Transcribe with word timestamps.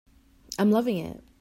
I'm 0.57 0.71
loving 0.71 0.97
it. 0.97 1.21